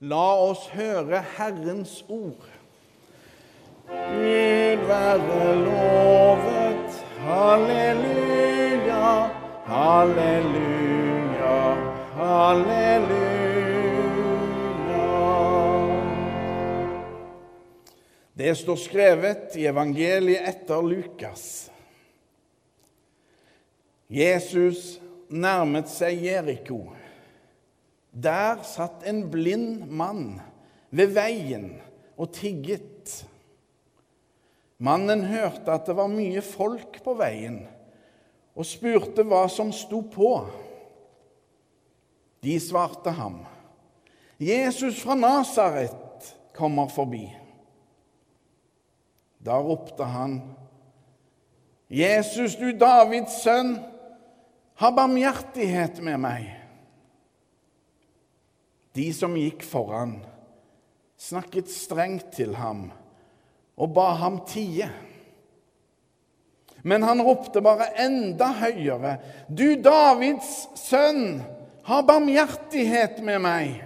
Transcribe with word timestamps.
La 0.00 0.36
oss 0.38 0.68
høre 0.70 1.18
Herrens 1.34 2.04
ord. 2.08 2.44
Gud 3.88 4.84
være 4.86 5.56
lovet. 5.64 7.00
Halleluja, 7.18 9.08
halleluja, 9.66 11.56
halleluja. 12.14 13.18
Det 18.38 18.54
står 18.56 18.78
skrevet 18.78 19.58
i 19.58 19.66
evangeliet 19.66 20.46
etter 20.46 20.82
Lukas. 20.82 21.72
Jesus 24.08 25.00
nærmet 25.28 25.90
seg 25.90 26.22
Jeriko. 26.22 26.97
Der 28.18 28.64
satt 28.66 29.04
en 29.06 29.28
blind 29.30 29.86
mann 29.94 30.40
ved 30.90 31.12
veien 31.14 31.76
og 32.18 32.32
tigget. 32.34 33.12
Mannen 34.78 35.22
hørte 35.28 35.70
at 35.70 35.86
det 35.86 35.94
var 35.98 36.10
mye 36.10 36.42
folk 36.42 36.98
på 37.04 37.14
veien, 37.18 37.60
og 38.58 38.66
spurte 38.66 39.22
hva 39.26 39.44
som 39.50 39.70
sto 39.74 40.00
på. 40.02 40.32
De 42.42 42.58
svarte 42.62 43.10
ham, 43.14 43.40
'Jesus 44.38 45.02
fra 45.02 45.14
Nasaret 45.14 46.34
kommer 46.54 46.88
forbi.' 46.88 47.34
Da 49.42 49.58
ropte 49.62 50.04
han, 50.04 50.42
'Jesus, 51.90 52.54
du 52.56 52.70
Davids 52.70 53.42
sønn, 53.42 53.78
ha 54.74 54.90
barmhjertighet 54.90 56.02
med 56.02 56.18
meg.' 56.18 56.57
De 58.98 59.12
som 59.14 59.36
gikk 59.38 59.62
foran, 59.62 60.16
snakket 61.18 61.70
strengt 61.70 62.32
til 62.34 62.56
ham 62.58 62.88
og 63.78 63.92
ba 63.94 64.08
ham 64.18 64.40
tie. 64.48 64.88
Men 66.82 67.04
han 67.06 67.22
ropte 67.22 67.62
bare 67.62 67.92
enda 68.02 68.50
høyere, 68.58 69.18
'Du 69.46 69.78
Davids 69.82 70.66
sønn, 70.74 71.42
ha 71.86 72.00
barmhjertighet 72.02 73.22
med 73.22 73.38
meg.' 73.42 73.84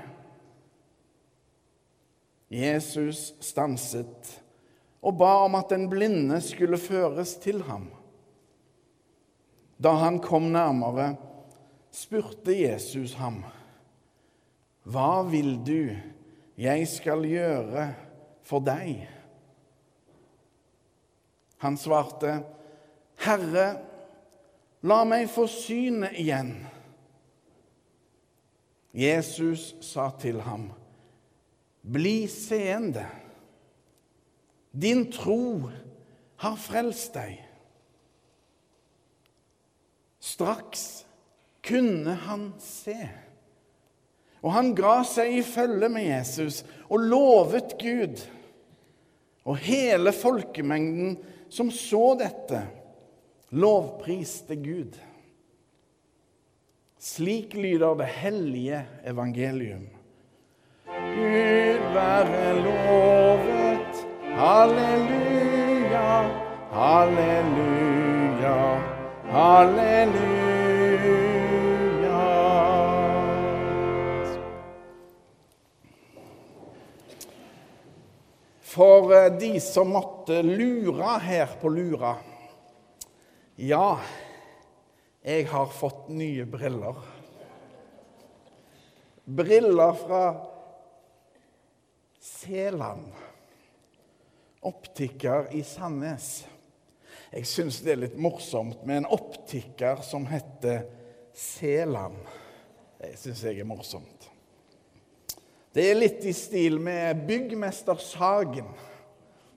Jesus 2.53 3.33
stanset 3.41 4.41
og 5.03 5.17
ba 5.19 5.45
om 5.45 5.57
at 5.57 5.73
den 5.73 5.89
blinde 5.91 6.41
skulle 6.41 6.79
føres 6.79 7.35
til 7.41 7.63
ham. 7.65 7.89
Da 9.83 9.97
han 9.99 10.21
kom 10.21 10.53
nærmere, 10.53 11.17
spurte 11.91 12.55
Jesus 12.55 13.17
ham, 13.19 13.41
'Hva 14.83 15.23
vil 15.31 15.57
du 15.63 15.95
jeg 16.59 16.89
skal 16.91 17.23
gjøre 17.27 17.87
for 18.43 18.65
deg?' 18.67 19.07
Han 21.63 21.79
svarte, 21.79 22.43
'Herre, 23.23 23.69
la 24.83 25.05
meg 25.07 25.31
få 25.31 25.47
synet 25.47 26.19
igjen.' 26.19 26.67
Jesus 28.93 29.73
sa 29.81 30.11
til 30.19 30.41
ham, 30.43 30.73
'Bli 31.83 32.27
seende. 32.27 33.07
Din 34.73 35.07
tro 35.13 35.71
har 36.43 36.57
frelst 36.59 37.15
deg.' 37.15 37.39
Straks 40.23 41.07
kunne 41.63 42.15
han 42.15 42.53
se. 42.59 42.99
Og 44.43 44.53
han 44.57 44.73
ga 44.75 45.01
seg 45.07 45.37
i 45.39 45.43
følge 45.47 45.89
med 45.93 46.09
Jesus 46.09 46.62
og 46.89 47.07
lovet 47.07 47.77
Gud. 47.81 48.23
Og 49.47 49.59
hele 49.62 50.12
folkemengden 50.15 51.17
som 51.53 51.71
så 51.75 52.12
dette, 52.19 52.63
lovpriste 53.51 54.57
Gud. 54.57 54.98
Slik 57.03 57.55
lyder 57.55 57.95
det 57.98 58.07
hellige 58.07 58.85
evangelium. 59.07 59.89
Gud 60.86 61.83
være 61.95 62.45
lovet. 62.63 64.07
Halleluja, 64.33 66.13
halleluja, 66.73 68.57
halleluja. 69.35 70.42
For 78.73 79.13
eh, 79.15 79.33
de 79.37 79.61
som 79.61 79.91
måtte 79.93 80.39
lure 80.43 81.17
her 81.21 81.51
på 81.61 81.69
Lura 81.69 82.15
Ja, 83.61 83.99
jeg 85.21 85.45
har 85.51 85.67
fått 85.67 86.09
nye 86.09 86.47
briller. 86.49 86.97
Briller 89.25 89.93
fra 89.93 90.23
Seland. 92.21 93.13
Optiker 94.61 95.53
i 95.53 95.61
Sandnes. 95.67 96.31
Jeg 97.29 97.47
syns 97.49 97.83
det 97.85 97.93
er 97.93 98.03
litt 98.07 98.17
morsomt 98.17 98.87
med 98.89 99.03
en 99.03 99.11
optiker 99.15 100.01
som 100.07 100.25
heter 100.33 100.87
Seland. 101.37 102.19
Det 102.99 103.15
syns 103.21 103.45
jeg 103.51 103.61
er 103.61 103.69
morsomt. 103.69 104.11
Det 105.73 105.85
er 105.89 105.97
litt 105.97 106.25
i 106.29 106.33
stil 106.37 106.81
med 106.81 107.25
'Byggmestersagen'. 107.27 108.75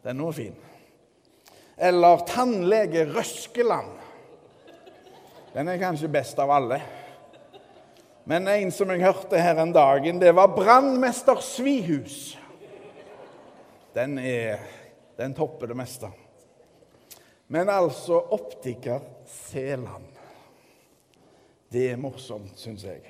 Den 0.03 0.20
er 0.22 0.31
fin. 0.31 0.56
Eller 1.78 2.18
tannlege 2.28 3.06
Røskeland. 3.06 3.92
Den 5.53 5.68
er 5.68 5.78
kanskje 5.78 6.12
best 6.12 6.40
av 6.40 6.52
alle. 6.52 6.81
Men 8.24 8.48
en 8.48 8.72
som 8.72 8.90
jeg 8.90 9.03
hørte 9.03 9.40
her 9.40 9.59
en 9.62 9.74
dagen, 9.74 10.20
det 10.20 10.31
var 10.36 10.56
brannmester 10.56 11.42
Svihus. 11.44 12.38
Den, 13.96 14.18
er, 14.20 14.59
den 15.18 15.34
topper 15.34 15.68
det 15.68 15.78
meste. 15.78 16.09
Men 17.47 17.70
altså 17.70 18.20
optiker 18.34 19.00
Seland. 19.26 20.08
Det 21.72 21.92
er 21.92 22.00
morsomt, 22.00 22.56
syns 22.59 22.84
jeg. 22.84 23.03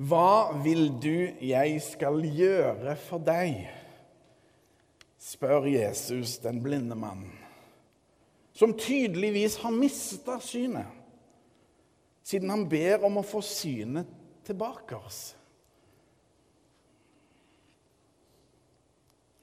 Hva 0.00 0.56
vil 0.64 0.86
du 0.96 1.28
jeg 1.44 1.80
skal 1.84 2.22
gjøre 2.24 2.96
for 3.08 3.20
deg? 3.20 3.68
spør 5.20 5.66
Jesus 5.68 6.38
den 6.40 6.62
blinde 6.64 6.96
mannen, 6.96 7.34
som 8.56 8.72
tydeligvis 8.72 9.58
har 9.60 9.74
mista 9.74 10.38
synet, 10.40 10.88
siden 12.24 12.48
han 12.48 12.64
ber 12.72 13.04
om 13.04 13.20
å 13.20 13.26
få 13.26 13.42
synet 13.44 14.08
tilbake 14.48 14.96
oss. 14.96 15.20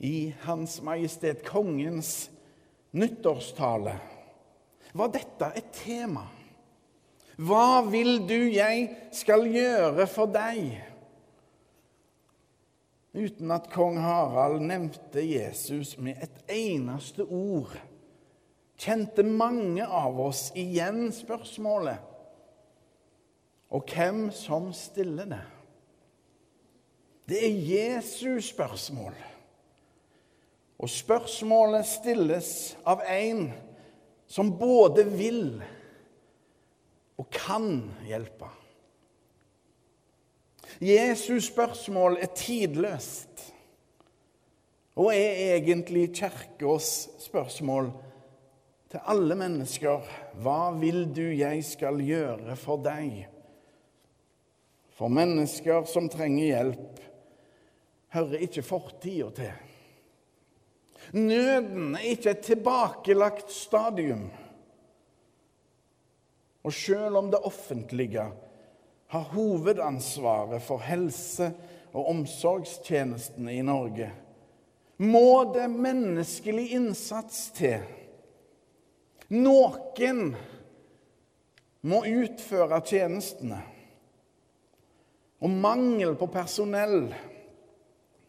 I 0.01 0.33
Hans 0.45 0.79
Majestet 0.85 1.45
Kongens 1.45 2.31
nyttårstale 2.97 3.95
var 4.97 5.13
dette 5.13 5.53
et 5.57 5.71
tema. 5.77 6.25
Hva 7.37 7.83
vil 7.85 8.23
du 8.25 8.47
jeg 8.49 8.87
skal 9.13 9.45
gjøre 9.53 10.07
for 10.09 10.29
deg? 10.33 10.73
Uten 13.17 13.53
at 13.53 13.69
kong 13.73 13.99
Harald 14.01 14.61
nevnte 14.65 15.21
Jesus 15.21 15.95
med 16.01 16.17
et 16.21 16.41
eneste 16.53 17.25
ord, 17.25 17.73
kjente 18.77 19.25
mange 19.25 19.85
av 19.85 20.17
oss 20.21 20.49
igjen 20.57 21.07
spørsmålet 21.13 22.13
og 23.73 23.89
hvem 23.91 24.27
som 24.31 24.69
stiller 24.75 25.27
det. 25.27 25.45
Det 27.27 27.39
er 27.43 27.63
Jesus 27.71 28.53
spørsmål. 28.53 29.15
Og 30.77 30.89
spørsmålet 30.89 31.89
stilles 31.89 32.51
av 32.87 33.01
en 33.09 33.49
som 34.29 34.53
både 34.59 35.03
vil 35.09 35.57
kan 37.31 37.81
hjelpe. 38.05 38.49
Jesus' 40.81 41.47
spørsmål 41.49 42.19
er 42.21 42.33
tidløst 42.35 43.53
og 44.97 45.13
er 45.13 45.55
egentlig 45.55 46.09
Kirkas 46.13 47.09
spørsmål 47.21 47.91
til 48.91 48.99
alle 49.05 49.35
mennesker. 49.37 50.05
Hva 50.41 50.71
vil 50.77 51.05
du 51.15 51.25
jeg 51.37 51.63
skal 51.65 52.01
gjøre 52.01 52.55
for 52.57 52.81
deg? 52.81 53.27
For 54.97 55.13
mennesker 55.13 55.85
som 55.85 56.09
trenger 56.09 56.45
hjelp, 56.45 57.01
hører 58.15 58.45
ikke 58.47 58.65
fortida 58.65 59.29
til. 59.37 59.53
Nøden 61.13 61.95
er 61.95 62.09
ikke 62.15 62.33
et 62.33 62.43
tilbakelagt 62.43 63.51
stadium. 63.53 64.27
Og 66.67 66.73
selv 66.75 67.15
om 67.15 67.31
det 67.31 67.39
offentlige 67.47 68.25
har 69.07 69.29
hovedansvaret 69.31 70.61
for 70.61 70.83
helse- 70.83 71.53
og 71.95 72.09
omsorgstjenestene 72.11 73.53
i 73.55 73.61
Norge, 73.63 74.09
må 74.97 75.53
det 75.55 75.69
menneskelig 75.71 76.65
innsats 76.75 77.47
til. 77.55 77.85
Noen 79.31 80.33
må 81.87 82.01
utføre 82.03 82.81
tjenestene. 82.83 83.61
Og 85.39 85.49
mangel 85.49 86.17
på 86.19 86.27
personell 86.33 87.07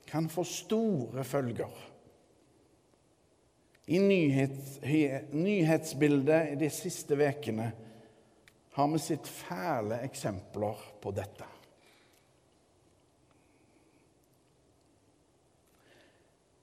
kan 0.08 0.30
få 0.30 0.46
store 0.46 1.26
følger. 1.26 1.74
I 3.88 3.98
nyhets, 3.98 4.78
nyhetsbildet 5.34 6.54
de 6.60 6.70
siste 6.72 7.18
ukene 7.18 7.72
har 8.78 8.88
vi 8.88 8.98
sett 9.02 9.26
fæle 9.26 9.96
eksempler 10.06 10.82
på 11.02 11.10
dette. 11.10 11.46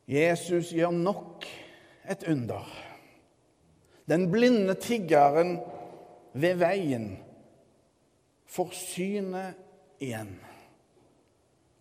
Jesus 0.07 0.71
gjør 0.71 0.95
nok 0.95 1.44
et 2.07 2.23
under. 2.31 2.69
Den 4.07 4.29
blinde 4.31 4.77
tiggeren 4.79 5.57
ved 6.31 6.59
veien 6.62 7.09
får 8.47 8.71
synet 8.79 9.59
igjen 10.00 10.38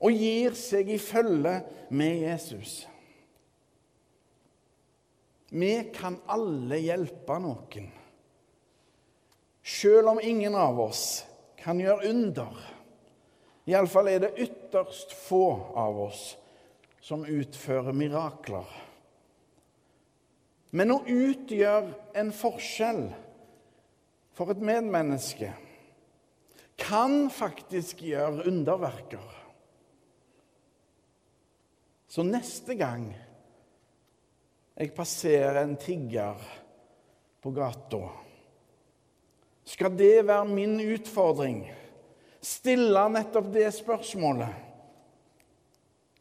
og 0.03 0.19
gir 0.19 0.57
seg 0.59 0.91
i 0.97 0.99
følge 0.99 1.61
med 1.95 2.25
Jesus. 2.27 2.81
Vi 5.55 5.77
kan 5.95 6.19
alle 6.27 6.81
hjelpe 6.83 7.39
noen, 7.39 7.93
selv 9.65 10.09
om 10.09 10.21
ingen 10.23 10.55
av 10.55 10.81
oss 10.81 11.25
kan 11.57 11.81
gjøre 11.81 12.11
under. 12.11 12.57
Iallfall 13.65 14.11
er 14.13 14.21
det 14.27 14.35
ytterst 14.45 15.15
få 15.17 15.47
av 15.81 16.01
oss 16.05 16.25
som 17.01 17.25
utfører 17.25 17.97
mirakler. 17.97 18.69
Men 20.75 20.93
å 20.93 21.03
utgjøre 21.07 21.95
en 22.19 22.33
forskjell 22.35 23.07
for 24.35 24.53
et 24.53 24.61
medmenneske 24.61 25.53
kan 26.81 27.31
faktisk 27.31 28.03
gjøre 28.05 28.45
underverker. 28.51 29.31
Så 32.11 32.25
neste 32.27 32.77
gang 32.79 33.07
jeg 34.75 34.93
passerer 34.95 35.63
en 35.63 35.77
tigger 35.79 36.43
på 37.43 37.53
gata, 37.55 38.03
skal 39.65 39.97
det 39.97 40.27
være 40.27 40.49
min 40.49 40.77
utfordring. 40.81 41.65
Stille 42.45 43.07
nettopp 43.09 43.49
det 43.55 43.71
spørsmålet. 43.73 44.61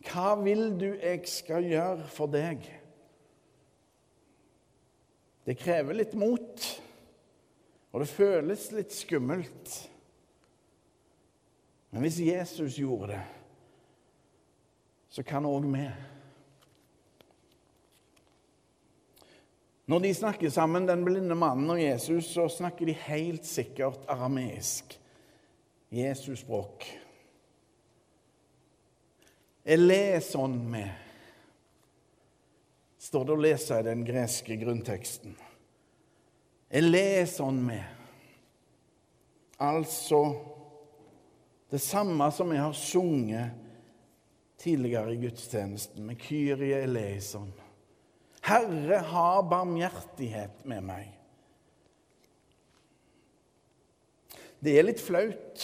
Hva 0.03 0.33
vil 0.39 0.69
du 0.79 0.89
jeg 0.91 1.23
skal 1.31 1.67
gjøre 1.67 2.07
for 2.11 2.31
deg? 2.31 2.63
Det 5.43 5.57
krever 5.59 5.99
litt 5.99 6.13
mot, 6.15 6.67
og 7.91 8.03
det 8.03 8.11
føles 8.11 8.69
litt 8.75 8.95
skummelt. 8.95 9.73
Men 11.91 12.05
hvis 12.05 12.21
Jesus 12.23 12.79
gjorde 12.79 13.11
det, 13.11 13.23
så 15.13 15.23
kan 15.27 15.45
òg 15.45 15.67
vi. 15.67 15.83
Når 19.85 19.99
de 19.99 20.13
snakker 20.15 20.49
sammen, 20.49 20.87
den 20.87 21.03
blinde 21.05 21.35
mannen 21.35 21.69
og 21.73 21.81
Jesus, 21.81 22.29
så 22.31 22.47
snakker 22.49 22.87
de 22.87 22.95
helt 23.07 23.45
sikkert 23.45 24.05
arameisk. 24.07 24.99
Jesus-språk. 25.93 26.85
Eleson 29.63 30.55
med, 30.71 30.89
står 32.99 33.27
det 33.27 33.35
å 33.35 33.43
lese 33.43 33.79
i 33.79 33.85
den 33.85 34.01
greske 34.07 34.57
grunnteksten. 34.59 35.35
Eleson 36.73 37.59
med. 37.63 37.83
Altså 39.63 40.23
det 41.69 41.79
samme 41.79 42.31
som 42.31 42.49
vi 42.49 42.57
har 42.57 42.73
sunget 42.73 43.49
tidligere 44.59 45.13
i 45.13 45.21
gudstjenesten 45.21 46.05
med 46.05 46.19
Kyrie 46.21 46.83
eleison. 46.83 47.53
Herre, 48.43 48.99
ha 49.07 49.27
barmhjertighet 49.47 50.65
med 50.67 50.83
meg. 50.83 51.07
Det 54.63 54.73
er 54.79 54.85
litt 54.87 55.01
flaut, 55.03 55.63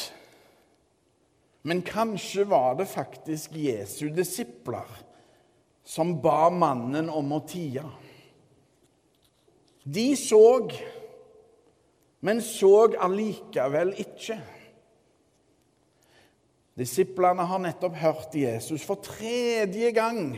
men 1.68 1.84
kanskje 1.84 2.46
var 2.48 2.78
det 2.80 2.88
faktisk 2.88 3.56
Jesu 3.60 4.08
disipler 4.16 4.88
som 5.84 6.14
ba 6.24 6.48
mannen 6.54 7.10
om 7.12 7.34
å 7.36 7.42
tie. 7.48 7.84
De 9.84 10.06
så, 10.20 10.44
men 12.24 12.40
så 12.44 12.74
allikevel 13.02 13.96
ikke. 14.04 14.38
Disiplene 16.80 17.44
har 17.50 17.60
nettopp 17.64 18.00
hørt 18.00 18.40
Jesus 18.40 18.86
for 18.88 19.04
tredje 19.04 19.92
gang 19.96 20.38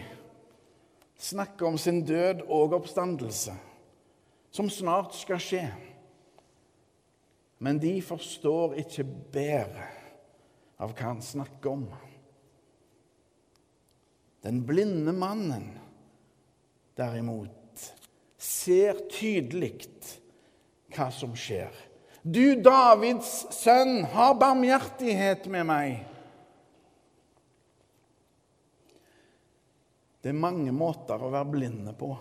snakke 1.21 1.65
om 1.65 1.77
sin 1.77 2.01
død 2.05 2.45
og 2.47 2.73
oppstandelse, 2.79 3.53
som 4.51 4.69
snart 4.73 5.15
skal 5.15 5.41
skje. 5.41 5.65
Men 7.61 7.77
de 7.79 7.93
forstår 8.01 8.79
ikke 8.81 9.05
bedre 9.33 9.85
av 10.81 10.95
hva 10.95 11.11
han 11.11 11.21
snakker 11.21 11.75
om. 11.75 11.85
Den 14.41 14.63
blinde 14.65 15.13
mannen, 15.13 15.67
derimot, 16.97 17.85
ser 18.41 19.03
tydelig 19.13 19.75
hva 20.95 21.11
som 21.13 21.35
skjer. 21.37 21.69
Du, 22.21 22.57
Davids 22.57 23.29
sønn, 23.53 24.01
ha 24.13 24.31
barmhjertighet 24.37 25.45
med 25.53 25.69
meg. 25.69 26.10
Det 30.21 30.29
er 30.29 30.37
mange 30.37 30.73
måter 30.75 31.21
å 31.21 31.31
være 31.33 31.49
blinde 31.49 31.93
på. 31.97 32.11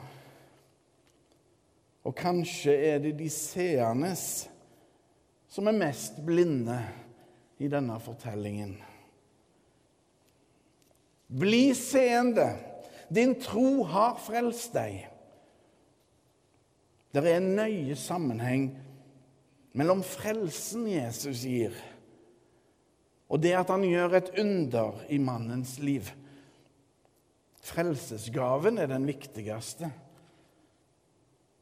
Og 2.08 2.16
kanskje 2.16 2.72
er 2.94 3.02
det 3.04 3.12
de 3.18 3.28
seende 3.32 4.14
som 5.50 5.68
er 5.68 5.76
mest 5.76 6.20
blinde 6.24 6.78
i 7.60 7.68
denne 7.68 7.98
fortellingen. 8.00 8.72
Bli 11.30 11.70
seende. 11.76 12.48
Din 13.10 13.34
tro 13.42 13.82
har 13.90 14.16
frelst 14.22 14.72
deg. 14.74 15.02
Det 17.10 17.20
er 17.26 17.40
en 17.40 17.52
nøye 17.58 17.96
sammenheng 17.98 18.68
mellom 19.74 20.02
frelsen 20.06 20.86
Jesus 20.90 21.42
gir, 21.46 21.74
og 23.30 23.42
det 23.42 23.52
at 23.58 23.70
han 23.70 23.82
gjør 23.86 24.16
et 24.18 24.30
under 24.42 25.02
i 25.10 25.18
mannens 25.22 25.76
liv. 25.82 26.06
Frelsesgaven 27.60 28.80
er 28.80 28.88
den 28.90 29.06
viktigste. 29.08 29.90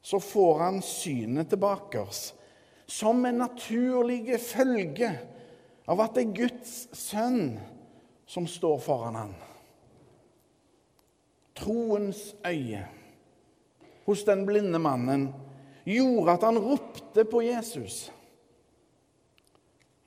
Så 0.02 0.20
får 0.22 0.60
han 0.62 0.82
synet 0.84 1.50
tilbake 1.50 2.00
oss 2.00 2.32
som 2.88 3.24
en 3.28 3.42
naturlig 3.42 4.38
følge 4.40 5.10
av 5.88 6.00
at 6.00 6.14
det 6.16 6.22
er 6.24 6.36
Guds 6.38 6.76
sønn 6.96 7.58
som 8.28 8.46
står 8.48 8.78
foran 8.80 9.18
han. 9.18 9.34
Troens 11.58 12.30
øye 12.46 12.84
hos 14.06 14.24
den 14.24 14.46
blinde 14.48 14.80
mannen 14.80 15.28
gjorde 15.88 16.36
at 16.38 16.46
han 16.48 16.60
ropte 16.62 17.24
på 17.28 17.42
Jesus. 17.44 18.06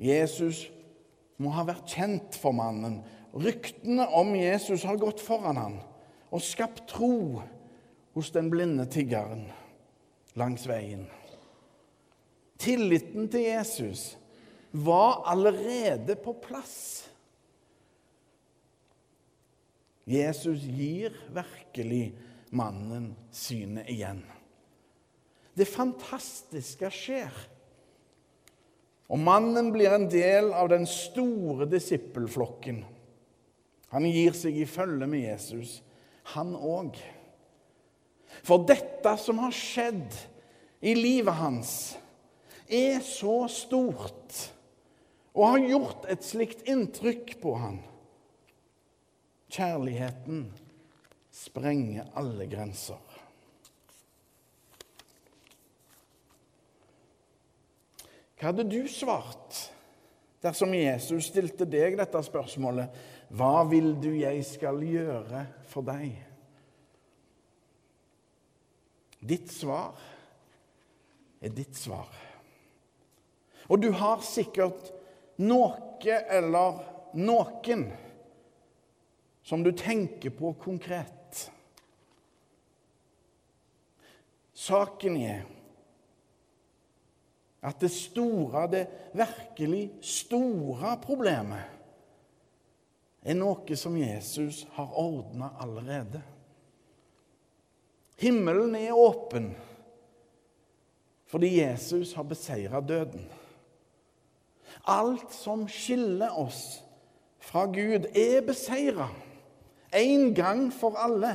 Jesus 0.01 0.63
må 1.41 1.51
ha 1.53 1.65
vært 1.67 1.89
kjent 1.89 2.37
for 2.41 2.55
mannen. 2.55 3.01
Ryktene 3.31 4.07
om 4.07 4.35
Jesus 4.35 4.83
har 4.83 4.99
gått 4.99 5.21
foran 5.23 5.57
han 5.57 5.77
og 6.31 6.43
skapt 6.43 6.83
tro 6.91 7.41
hos 8.15 8.31
den 8.35 8.49
blinde 8.51 8.85
tiggeren 8.91 9.45
langs 10.39 10.65
veien. 10.67 11.05
Tilliten 12.61 13.29
til 13.31 13.47
Jesus 13.47 14.11
var 14.71 15.23
allerede 15.31 16.15
på 16.19 16.35
plass. 16.43 17.07
Jesus 20.07 20.63
gir 20.67 21.15
virkelig 21.33 22.11
mannen 22.51 23.13
synet 23.31 23.89
igjen. 23.91 24.21
Det 25.55 25.67
fantastiske 25.67 26.89
skjer. 26.93 27.33
Og 29.11 29.19
mannen 29.19 29.71
blir 29.73 29.91
en 29.91 30.07
del 30.11 30.53
av 30.55 30.69
den 30.71 30.87
store 30.87 31.67
disippelflokken. 31.71 32.83
Han 33.91 34.07
gir 34.07 34.35
seg 34.37 34.57
i 34.57 34.67
følge 34.69 35.07
med 35.09 35.25
Jesus 35.25 35.81
han 36.35 36.53
òg. 36.55 36.95
For 38.45 38.63
dette 38.67 39.15
som 39.19 39.41
har 39.43 39.53
skjedd 39.55 40.15
i 40.81 40.95
livet 40.95 41.35
hans, 41.35 41.73
er 42.71 43.01
så 43.03 43.43
stort 43.51 44.37
og 45.35 45.47
har 45.47 45.65
gjort 45.67 46.05
et 46.11 46.23
slikt 46.23 46.63
inntrykk 46.71 47.35
på 47.43 47.55
han. 47.59 47.81
Kjærligheten 49.51 50.45
sprenger 51.35 52.07
alle 52.15 52.47
grenser. 52.51 52.99
Hva 58.39 58.49
hadde 58.49 58.65
du 58.71 58.79
svart 58.89 59.67
dersom 60.41 60.71
Jesus 60.73 61.27
stilte 61.29 61.67
deg 61.69 61.99
dette 61.99 62.23
spørsmålet? 62.25 62.89
Hva 63.31 63.63
vil 63.69 63.93
du 64.01 64.09
jeg 64.11 64.43
skal 64.43 64.81
gjøre 64.83 65.45
for 65.71 65.87
deg? 65.87 66.17
Ditt 69.21 69.51
svar 69.53 69.99
er 71.41 71.53
ditt 71.55 71.77
svar. 71.77 72.09
Og 73.71 73.79
du 73.81 73.91
har 73.95 74.21
sikkert 74.25 74.91
noe 75.41 76.17
eller 76.33 76.81
noen 77.17 77.85
som 79.45 79.63
du 79.63 79.71
tenker 79.77 80.33
på 80.35 80.53
konkret. 80.61 81.45
Saken 84.53 85.17
er 85.17 85.45
at 87.61 87.81
det 87.81 87.91
store, 87.93 88.65
det 88.73 88.85
virkelig 89.17 89.83
store 90.05 90.95
problemet, 91.01 91.70
er 93.21 93.37
noe 93.37 93.77
som 93.77 93.97
Jesus 93.97 94.63
har 94.75 94.93
ordna 94.97 95.51
allerede. 95.61 96.21
Himmelen 98.21 98.75
er 98.77 98.97
åpen 98.97 99.51
fordi 101.31 101.53
Jesus 101.61 102.11
har 102.17 102.25
beseira 102.27 102.81
døden. 102.83 103.23
Alt 104.83 105.31
som 105.31 105.63
skiller 105.71 106.33
oss 106.35 106.81
fra 107.39 107.63
Gud, 107.71 108.09
er 108.11 108.43
beseira 108.43 109.07
en 109.95 110.33
gang 110.35 110.65
for 110.75 110.99
alle. 110.99 111.31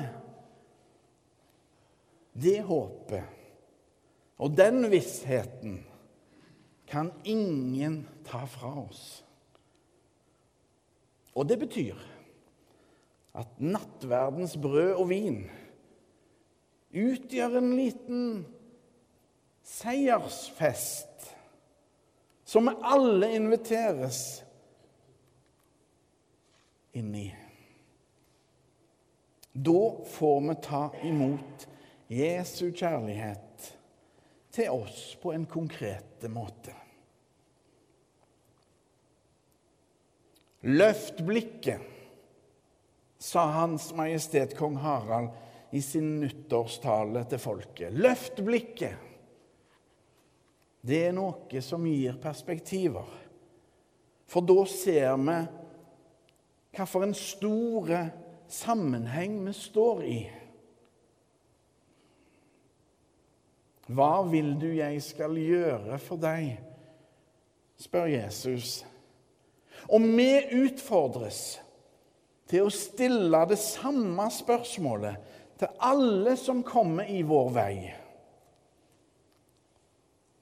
Det 2.37 2.61
håpet 2.69 3.25
og 4.37 4.57
den 4.57 4.85
vissheten 4.93 5.79
kan 6.87 7.11
ingen 7.25 8.05
ta 8.27 8.45
fra 8.45 8.73
oss. 8.85 9.26
Og 11.37 11.45
det 11.49 11.59
betyr 11.61 12.01
at 13.37 13.59
nattverdens 13.61 14.57
brød 14.57 14.95
og 14.97 15.09
vin 15.13 15.43
utgjør 16.97 17.59
en 17.59 17.73
liten 17.77 18.29
seiersfest 19.67 21.27
som 22.47 22.71
vi 22.71 22.77
alle 22.87 23.29
inviteres 23.37 24.21
inn 26.97 27.11
i. 27.19 27.27
Da 29.53 29.83
får 30.15 30.41
vi 30.47 30.57
ta 30.65 30.83
imot 31.05 31.69
Jesu 32.13 32.71
kjærlighet 32.71 33.71
til 34.57 34.73
oss 34.73 35.17
på 35.21 35.35
en 35.35 35.45
konkret 35.51 36.25
måte. 36.33 36.86
Løft 40.61 41.21
blikket, 41.27 41.83
sa 43.19 43.47
Hans 43.53 43.91
Majestet 43.97 44.57
Kong 44.57 44.77
Harald 44.77 45.29
i 45.71 45.83
sin 45.83 46.21
nyttårstale 46.21 47.25
til 47.29 47.41
folket. 47.43 47.93
Løft 47.93 48.41
blikket. 48.45 48.97
Det 50.87 51.03
er 51.09 51.15
noe 51.17 51.63
som 51.65 51.85
gir 51.89 52.17
perspektiver. 52.23 53.09
For 54.31 54.47
da 54.47 54.63
ser 54.71 55.17
vi 55.21 55.39
hvilken 56.77 57.15
store 57.17 58.01
sammenheng 58.53 59.39
vi 59.47 59.55
står 59.57 60.03
i. 60.07 60.19
Hva 63.87 64.27
vil 64.27 64.55
du 64.59 64.69
jeg 64.75 65.03
skal 65.03 65.39
gjøre 65.39 65.99
for 66.03 66.19
deg? 66.19 66.57
spør 67.79 68.09
Jesus. 68.09 68.81
Og 69.93 70.03
vi 70.03 70.31
utfordres 70.65 71.41
til 72.51 72.67
å 72.67 72.75
stille 72.75 73.43
det 73.51 73.59
samme 73.61 74.27
spørsmålet 74.33 75.33
til 75.61 75.83
alle 75.83 76.37
som 76.39 76.63
kommer 76.67 77.09
i 77.11 77.23
vår 77.27 77.51
vei. 77.55 77.77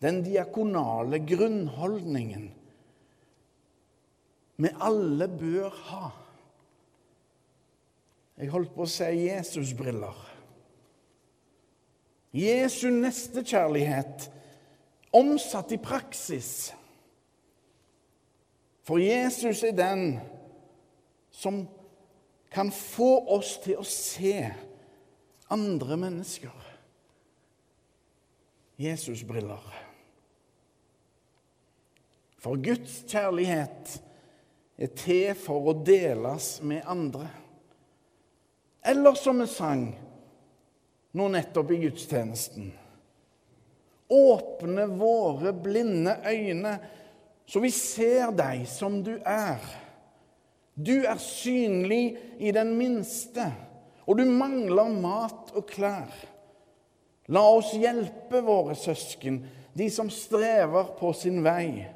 Den 0.05 0.21
diakonale 0.25 1.21
grunnholdningen 1.25 2.51
vi 4.57 4.71
alle 4.87 5.27
bør 5.29 5.73
ha. 5.89 6.11
Jeg 8.39 8.51
holdt 8.53 8.75
på 8.75 8.85
å 8.85 8.91
si 8.91 9.09
Jesusbriller. 9.25 10.15
Jesu 12.35 12.89
nestekjærlighet 12.91 14.29
omsatt 15.15 15.75
i 15.75 15.79
praksis. 15.83 16.73
For 18.85 19.01
Jesus 19.01 19.63
er 19.65 19.77
den 19.77 20.05
som 21.33 21.65
kan 22.53 22.71
få 22.71 23.25
oss 23.37 23.57
til 23.65 23.81
å 23.81 23.87
se 23.89 24.37
andre 25.53 25.97
mennesker. 25.99 26.53
Jesus-briller. 28.77 29.65
For 32.39 32.61
Guds 32.61 33.01
kjærlighet 33.09 33.95
er 34.77 34.91
til 34.99 35.35
for 35.39 35.71
å 35.71 35.77
deles 35.87 36.59
med 36.67 36.85
andre. 36.91 37.31
Eller 38.85 39.17
som 39.17 39.41
vi 39.41 39.47
sang 39.49 39.87
nå 41.15 41.29
nettopp 41.33 41.71
i 41.73 41.79
gudstjenesten. 41.87 42.73
Åpne 44.13 44.85
våre 44.93 45.55
blinde 45.57 46.19
øyne, 46.29 46.75
så 47.47 47.61
vi 47.61 47.71
ser 47.75 48.33
deg 48.37 48.65
som 48.69 49.03
du 49.05 49.15
er. 49.21 49.63
Du 50.75 51.05
er 51.07 51.21
synlig 51.23 52.17
i 52.43 52.51
den 52.55 52.75
minste, 52.79 53.47
og 54.09 54.19
du 54.19 54.25
mangler 54.27 54.91
mat 54.91 55.53
og 55.55 55.69
klær. 55.71 56.15
La 57.33 57.45
oss 57.55 57.73
hjelpe 57.79 58.43
våre 58.45 58.75
søsken, 58.77 59.45
de 59.75 59.87
som 59.91 60.11
strever 60.13 60.91
på 60.99 61.13
sin 61.17 61.41
vei. 61.45 61.87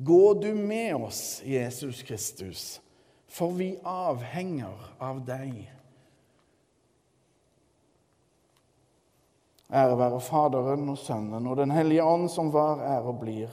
Gå 0.00 0.34
du 0.40 0.54
med 0.54 0.94
oss, 0.96 1.42
Jesus 1.44 2.00
Kristus, 2.06 2.80
for 3.28 3.52
vi 3.58 3.74
avhenger 3.84 4.86
av 5.02 5.20
deg. 5.26 5.58
Ære 9.70 9.98
være 9.98 10.22
Faderen 10.24 10.88
og 10.90 10.98
Sønnen 10.98 11.46
og 11.46 11.60
Den 11.60 11.70
hellige 11.70 12.02
ånd, 12.02 12.30
som 12.32 12.48
var, 12.54 12.80
er 12.82 13.04
og 13.06 13.20
blir 13.20 13.52